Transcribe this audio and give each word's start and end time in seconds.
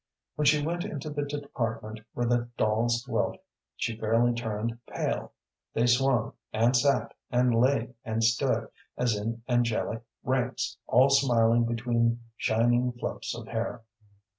When 0.33 0.45
she 0.47 0.65
went 0.65 0.83
into 0.83 1.11
the 1.11 1.21
department 1.23 1.99
where 2.15 2.25
the 2.25 2.49
dolls 2.57 3.03
dwelt, 3.03 3.37
she 3.75 3.95
fairly 3.95 4.33
turned 4.33 4.79
pale. 4.87 5.33
They 5.75 5.85
swung, 5.85 6.33
and 6.51 6.75
sat, 6.75 7.13
and 7.29 7.53
lay, 7.53 7.93
and 8.03 8.23
stood, 8.23 8.69
as 8.97 9.15
in 9.15 9.43
angelic 9.47 10.01
ranks, 10.23 10.77
all 10.87 11.11
smiling 11.11 11.65
between 11.65 12.19
shining 12.35 12.93
fluffs 12.93 13.35
of 13.37 13.47
hair. 13.49 13.83